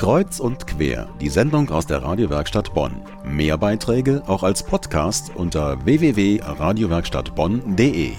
Kreuz 0.00 0.40
und 0.40 0.66
quer, 0.66 1.08
die 1.20 1.28
Sendung 1.28 1.68
aus 1.68 1.86
der 1.86 2.02
Radiowerkstatt 2.02 2.72
Bonn. 2.72 3.02
Mehr 3.22 3.58
Beiträge 3.58 4.22
auch 4.26 4.42
als 4.42 4.62
Podcast 4.62 5.30
unter 5.34 5.84
www.radiowerkstattbonn.de. 5.84 8.12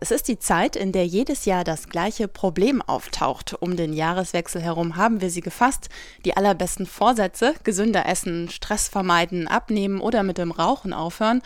Es 0.00 0.10
ist 0.10 0.28
die 0.28 0.38
Zeit, 0.38 0.76
in 0.76 0.92
der 0.92 1.06
jedes 1.06 1.46
Jahr 1.46 1.64
das 1.64 1.88
gleiche 1.88 2.28
Problem 2.28 2.82
auftaucht. 2.82 3.56
Um 3.58 3.76
den 3.76 3.94
Jahreswechsel 3.94 4.60
herum 4.60 4.96
haben 4.96 5.22
wir 5.22 5.30
sie 5.30 5.40
gefasst. 5.40 5.88
Die 6.26 6.36
allerbesten 6.36 6.84
Vorsätze, 6.84 7.54
gesünder 7.64 8.04
essen, 8.04 8.50
Stress 8.50 8.88
vermeiden, 8.88 9.48
abnehmen 9.48 9.98
oder 9.98 10.22
mit 10.22 10.36
dem 10.36 10.50
Rauchen 10.50 10.92
aufhören. 10.92 11.40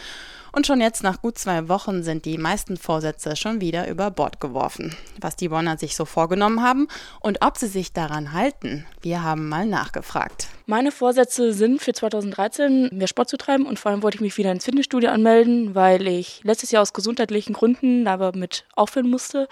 Und 0.57 0.67
schon 0.67 0.81
jetzt 0.81 1.03
nach 1.03 1.21
gut 1.21 1.37
zwei 1.37 1.69
Wochen 1.69 2.03
sind 2.03 2.25
die 2.25 2.39
meisten 2.39 2.79
Vorsätze 2.79 3.37
schon 3.37 3.61
wieder 3.61 3.89
über 3.91 4.11
Bord 4.11 4.41
geworfen. 4.41 4.97
Was 5.21 5.37
die 5.37 5.51
Bonner 5.51 5.77
sich 5.77 5.95
so 5.95 6.07
vorgenommen 6.07 6.63
haben 6.63 6.89
und 7.21 7.45
ob 7.45 7.59
sie 7.59 7.67
sich 7.67 7.93
daran 7.93 8.33
halten, 8.33 8.87
wir 9.03 9.23
haben 9.23 9.51
mal 9.51 9.67
nachgefragt. 9.67 10.49
Meine 10.65 10.93
Vorsätze 10.93 11.53
sind 11.53 11.83
für 11.83 11.93
2013 11.93 12.89
mehr 12.91 13.07
Sport 13.07 13.29
zu 13.29 13.37
treiben 13.37 13.67
und 13.67 13.79
vor 13.79 13.91
allem 13.91 14.03
wollte 14.03 14.17
ich 14.17 14.23
mich 14.23 14.39
wieder 14.39 14.51
ins 14.51 14.65
Fitnessstudio 14.65 15.11
anmelden, 15.11 15.75
weil 15.75 16.07
ich 16.07 16.41
letztes 16.43 16.71
Jahr 16.71 16.81
aus 16.81 16.95
gesundheitlichen 16.95 17.53
Gründen 17.53 18.09
aber 18.09 18.35
mit 18.35 18.65
aufhören 18.75 19.11
musste. 19.11 19.49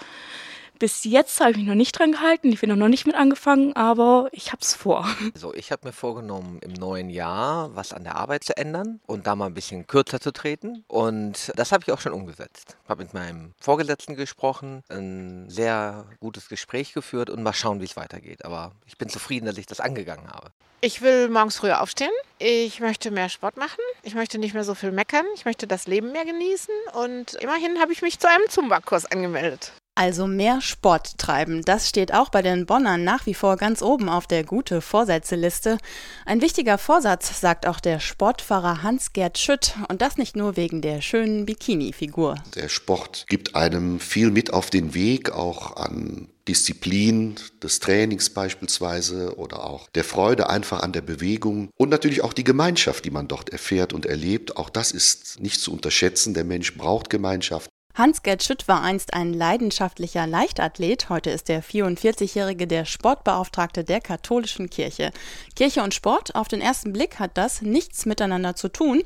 Bis 0.78 1.04
jetzt 1.04 1.40
habe 1.40 1.52
ich 1.52 1.56
mich 1.56 1.66
noch 1.66 1.74
nicht 1.74 1.98
dran 1.98 2.12
gehalten. 2.12 2.52
Ich 2.52 2.60
bin 2.60 2.76
noch 2.76 2.88
nicht 2.88 3.06
mit 3.06 3.14
angefangen, 3.14 3.74
aber 3.76 4.28
ich 4.32 4.52
habe 4.52 4.60
es 4.60 4.74
vor. 4.74 5.06
Also 5.34 5.54
ich 5.54 5.72
habe 5.72 5.86
mir 5.86 5.92
vorgenommen, 5.92 6.58
im 6.62 6.72
neuen 6.72 7.10
Jahr 7.10 7.74
was 7.74 7.92
an 7.92 8.04
der 8.04 8.16
Arbeit 8.16 8.44
zu 8.44 8.56
ändern 8.56 9.00
und 9.06 9.26
da 9.26 9.34
mal 9.34 9.46
ein 9.46 9.54
bisschen 9.54 9.86
kürzer 9.86 10.20
zu 10.20 10.32
treten. 10.32 10.84
Und 10.86 11.52
das 11.56 11.72
habe 11.72 11.84
ich 11.86 11.92
auch 11.92 12.00
schon 12.00 12.12
umgesetzt. 12.12 12.76
Ich 12.84 12.88
Habe 12.88 13.02
mit 13.02 13.14
meinem 13.14 13.52
Vorgesetzten 13.60 14.16
gesprochen, 14.16 14.82
ein 14.88 15.48
sehr 15.48 16.06
gutes 16.20 16.48
Gespräch 16.48 16.92
geführt 16.92 17.30
und 17.30 17.42
mal 17.42 17.52
schauen, 17.52 17.80
wie 17.80 17.84
es 17.84 17.96
weitergeht. 17.96 18.44
Aber 18.44 18.72
ich 18.86 18.96
bin 18.96 19.08
zufrieden, 19.08 19.46
dass 19.46 19.58
ich 19.58 19.66
das 19.66 19.80
angegangen 19.80 20.28
habe. 20.30 20.50
Ich 20.80 21.00
will 21.00 21.28
morgens 21.28 21.56
früher 21.56 21.80
aufstehen. 21.80 22.10
Ich 22.38 22.80
möchte 22.80 23.10
mehr 23.10 23.30
Sport 23.30 23.56
machen. 23.56 23.80
Ich 24.02 24.14
möchte 24.14 24.38
nicht 24.38 24.54
mehr 24.54 24.64
so 24.64 24.74
viel 24.74 24.92
meckern. 24.92 25.24
Ich 25.34 25.46
möchte 25.46 25.66
das 25.66 25.86
Leben 25.86 26.12
mehr 26.12 26.26
genießen. 26.26 26.74
Und 26.92 27.34
immerhin 27.34 27.80
habe 27.80 27.92
ich 27.92 28.02
mich 28.02 28.18
zu 28.18 28.28
einem 28.28 28.48
Zumba-Kurs 28.50 29.06
angemeldet. 29.06 29.72
Also 29.96 30.26
mehr 30.26 30.60
Sport 30.60 31.18
treiben, 31.18 31.62
das 31.62 31.88
steht 31.88 32.12
auch 32.12 32.28
bei 32.28 32.42
den 32.42 32.66
Bonnern 32.66 33.04
nach 33.04 33.26
wie 33.26 33.34
vor 33.34 33.56
ganz 33.56 33.80
oben 33.80 34.08
auf 34.08 34.26
der 34.26 34.42
gute 34.42 34.80
Vorsätzeliste. 34.80 35.78
Ein 36.26 36.40
wichtiger 36.40 36.78
Vorsatz, 36.78 37.40
sagt 37.40 37.64
auch 37.64 37.78
der 37.78 38.00
Sportfahrer 38.00 38.82
Hans-Gerd 38.82 39.38
Schütt 39.38 39.76
und 39.88 40.02
das 40.02 40.16
nicht 40.16 40.34
nur 40.34 40.56
wegen 40.56 40.82
der 40.82 41.00
schönen 41.00 41.46
Bikini-Figur. 41.46 42.34
Der 42.56 42.68
Sport 42.68 43.26
gibt 43.28 43.54
einem 43.54 44.00
viel 44.00 44.32
mit 44.32 44.52
auf 44.52 44.68
den 44.68 44.94
Weg, 44.94 45.30
auch 45.30 45.76
an 45.76 46.28
Disziplin 46.48 47.36
des 47.62 47.80
Trainings 47.80 48.30
beispielsweise 48.30 49.36
oder 49.38 49.64
auch 49.64 49.88
der 49.90 50.04
Freude 50.04 50.50
einfach 50.50 50.82
an 50.82 50.92
der 50.92 51.00
Bewegung 51.00 51.70
und 51.76 51.88
natürlich 51.88 52.22
auch 52.22 52.32
die 52.32 52.44
Gemeinschaft, 52.44 53.04
die 53.04 53.10
man 53.10 53.28
dort 53.28 53.50
erfährt 53.50 53.92
und 53.92 54.06
erlebt. 54.06 54.56
Auch 54.56 54.70
das 54.70 54.90
ist 54.90 55.40
nicht 55.40 55.60
zu 55.60 55.72
unterschätzen. 55.72 56.34
Der 56.34 56.44
Mensch 56.44 56.76
braucht 56.76 57.08
Gemeinschaft. 57.10 57.70
Hans-Gerd 57.96 58.42
Schütt 58.42 58.66
war 58.66 58.82
einst 58.82 59.14
ein 59.14 59.32
leidenschaftlicher 59.32 60.26
Leichtathlet. 60.26 61.10
Heute 61.10 61.30
ist 61.30 61.46
der 61.46 61.62
44-Jährige 61.62 62.66
der 62.66 62.86
Sportbeauftragte 62.86 63.84
der 63.84 64.00
katholischen 64.00 64.68
Kirche. 64.68 65.12
Kirche 65.54 65.80
und 65.80 65.94
Sport, 65.94 66.34
auf 66.34 66.48
den 66.48 66.60
ersten 66.60 66.92
Blick 66.92 67.20
hat 67.20 67.38
das 67.38 67.62
nichts 67.62 68.04
miteinander 68.04 68.56
zu 68.56 68.68
tun. 68.68 69.04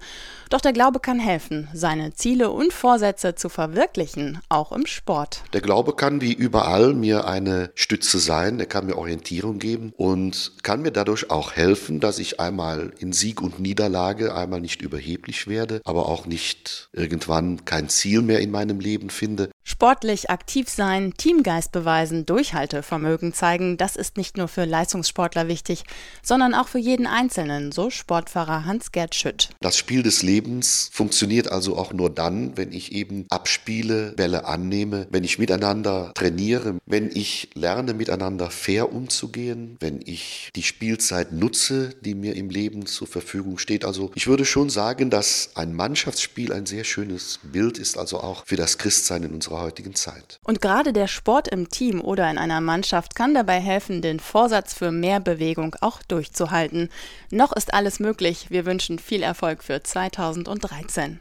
Doch 0.48 0.62
der 0.62 0.72
Glaube 0.72 1.00
kann 1.00 1.20
helfen, 1.20 1.68
seine 1.74 2.14
Ziele 2.14 2.50
und 2.50 2.72
Vorsätze 2.72 3.34
zu 3.34 3.50
verwirklichen, 3.50 4.40
auch 4.48 4.72
im 4.72 4.86
Sport. 4.86 5.42
Der 5.52 5.60
Glaube 5.60 5.94
kann 5.94 6.22
wie 6.22 6.32
überall 6.32 6.94
mir 6.94 7.26
eine 7.26 7.70
Stütze 7.74 8.18
sein, 8.18 8.58
er 8.58 8.64
kann 8.64 8.86
mir 8.86 8.96
Orientierung 8.96 9.58
geben 9.58 9.92
und 9.98 10.52
kann 10.62 10.80
mir 10.80 10.92
dadurch 10.92 11.30
auch 11.30 11.52
helfen, 11.52 12.00
dass 12.00 12.18
ich 12.18 12.40
einmal 12.40 12.94
in 12.98 13.12
Sieg 13.12 13.42
und 13.42 13.60
Niederlage 13.60 14.34
einmal 14.34 14.62
nicht 14.62 14.80
überheblich 14.80 15.46
werde, 15.46 15.82
aber 15.84 16.08
auch 16.08 16.24
nicht 16.24 16.88
irgendwann 16.94 17.66
kein 17.66 17.90
Ziel 17.90 18.22
mehr 18.22 18.40
in 18.40 18.50
Leben 18.80 19.10
finde. 19.10 19.50
Sportlich 19.80 20.28
aktiv 20.28 20.68
sein, 20.68 21.14
Teamgeist 21.16 21.70
beweisen, 21.70 22.26
Durchhaltevermögen 22.26 23.32
zeigen, 23.32 23.76
das 23.76 23.94
ist 23.94 24.16
nicht 24.16 24.36
nur 24.36 24.48
für 24.48 24.64
Leistungssportler 24.64 25.46
wichtig, 25.46 25.84
sondern 26.20 26.52
auch 26.52 26.66
für 26.66 26.80
jeden 26.80 27.06
Einzelnen, 27.06 27.70
so 27.70 27.88
Sportfahrer 27.88 28.64
Hans-Gerd 28.64 29.14
Schütt. 29.14 29.50
Das 29.60 29.76
Spiel 29.76 30.02
des 30.02 30.24
Lebens 30.24 30.90
funktioniert 30.92 31.52
also 31.52 31.78
auch 31.78 31.92
nur 31.92 32.10
dann, 32.10 32.56
wenn 32.56 32.72
ich 32.72 32.90
eben 32.90 33.26
abspiele, 33.30 34.14
Bälle 34.16 34.46
annehme, 34.46 35.06
wenn 35.10 35.22
ich 35.22 35.38
miteinander 35.38 36.10
trainiere, 36.16 36.80
wenn 36.84 37.12
ich 37.14 37.50
lerne, 37.54 37.94
miteinander 37.94 38.50
fair 38.50 38.92
umzugehen, 38.92 39.76
wenn 39.78 40.00
ich 40.04 40.50
die 40.56 40.64
Spielzeit 40.64 41.30
nutze, 41.30 41.90
die 42.00 42.16
mir 42.16 42.34
im 42.34 42.50
Leben 42.50 42.86
zur 42.86 43.06
Verfügung 43.06 43.58
steht. 43.58 43.84
Also 43.84 44.10
ich 44.16 44.26
würde 44.26 44.44
schon 44.44 44.70
sagen, 44.70 45.08
dass 45.08 45.50
ein 45.54 45.72
Mannschaftsspiel 45.72 46.52
ein 46.52 46.66
sehr 46.66 46.82
schönes 46.82 47.38
Bild 47.44 47.78
ist, 47.78 47.96
also 47.96 48.18
auch 48.18 48.44
für 48.44 48.56
das 48.56 48.78
Christsein 48.78 49.22
in 49.22 49.34
unserer 49.34 49.67
heutigen 49.68 49.94
Zeit. 49.94 50.40
Und 50.44 50.60
gerade 50.60 50.92
der 50.92 51.06
Sport 51.06 51.48
im 51.48 51.68
Team 51.68 52.00
oder 52.00 52.30
in 52.30 52.38
einer 52.38 52.60
Mannschaft 52.60 53.14
kann 53.14 53.34
dabei 53.34 53.60
helfen, 53.60 54.00
den 54.00 54.18
Vorsatz 54.18 54.72
für 54.72 54.90
mehr 54.90 55.20
Bewegung 55.20 55.76
auch 55.80 56.02
durchzuhalten. 56.02 56.88
Noch 57.30 57.52
ist 57.52 57.74
alles 57.74 58.00
möglich. 58.00 58.46
Wir 58.50 58.64
wünschen 58.64 58.98
viel 58.98 59.22
Erfolg 59.22 59.62
für 59.62 59.82
2013. 59.82 61.20